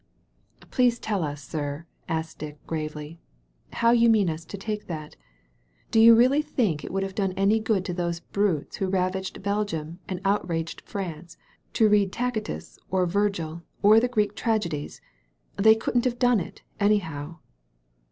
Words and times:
Please 0.71 0.97
tell 0.97 1.23
us, 1.23 1.43
sir," 1.47 1.85
asked 2.09 2.39
Dick 2.39 2.65
gravely, 2.65 3.19
"how 3.73 3.91
you 3.91 4.09
mean 4.09 4.31
us 4.31 4.45
to 4.45 4.57
take 4.57 4.87
that. 4.87 5.15
Do 5.91 5.99
you 5.99 6.15
really 6.15 6.41
think 6.41 6.83
it 6.83 6.91
would 6.91 7.03
have 7.03 7.13
done 7.13 7.33
any 7.33 7.59
good 7.59 7.85
to 7.85 7.93
those 7.93 8.19
brutes 8.19 8.77
who 8.77 8.87
ravaged 8.89 9.43
Belgium 9.43 9.99
and 10.09 10.19
outraged 10.25 10.81
France 10.89 11.37
to 11.73 11.87
read 11.87 12.11
Tacitus 12.11 12.79
or 12.89 13.05
Virgil 13.05 13.61
or 13.83 13.99
the 13.99 14.07
Greek 14.07 14.35
tragedies? 14.35 15.01
They 15.57 15.75
couldn't 15.75 16.05
have 16.05 16.17
done 16.17 16.39
it, 16.39 16.63
anyhow." 16.79 17.37